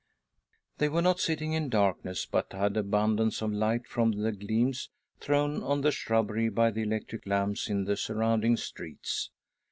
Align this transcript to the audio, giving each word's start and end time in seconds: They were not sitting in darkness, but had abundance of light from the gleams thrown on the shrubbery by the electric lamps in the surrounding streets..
They 0.79 0.89
were 0.89 1.03
not 1.03 1.19
sitting 1.19 1.53
in 1.53 1.69
darkness, 1.69 2.25
but 2.25 2.53
had 2.53 2.75
abundance 2.75 3.39
of 3.43 3.51
light 3.53 3.85
from 3.85 4.13
the 4.13 4.31
gleams 4.31 4.89
thrown 5.19 5.61
on 5.61 5.81
the 5.81 5.91
shrubbery 5.91 6.49
by 6.49 6.71
the 6.71 6.81
electric 6.81 7.27
lamps 7.27 7.69
in 7.69 7.83
the 7.83 7.95
surrounding 7.95 8.57
streets.. 8.57 9.29